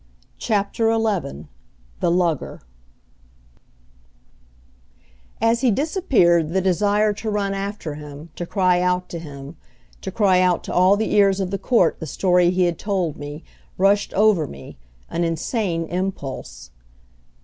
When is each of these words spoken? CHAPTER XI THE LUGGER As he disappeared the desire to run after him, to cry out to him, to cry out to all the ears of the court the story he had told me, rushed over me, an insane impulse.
CHAPTER 0.39 0.91
XI 0.91 1.45
THE 1.99 2.09
LUGGER 2.09 2.61
As 5.39 5.61
he 5.61 5.69
disappeared 5.69 6.49
the 6.53 6.59
desire 6.59 7.13
to 7.13 7.29
run 7.29 7.53
after 7.53 7.93
him, 7.93 8.31
to 8.35 8.47
cry 8.47 8.81
out 8.81 9.09
to 9.09 9.19
him, 9.19 9.57
to 10.01 10.09
cry 10.09 10.39
out 10.41 10.63
to 10.63 10.73
all 10.73 10.97
the 10.97 11.13
ears 11.13 11.39
of 11.39 11.51
the 11.51 11.59
court 11.59 11.99
the 11.99 12.07
story 12.07 12.49
he 12.49 12.63
had 12.63 12.79
told 12.79 13.15
me, 13.17 13.43
rushed 13.77 14.11
over 14.15 14.47
me, 14.47 14.79
an 15.07 15.23
insane 15.23 15.85
impulse. 15.85 16.71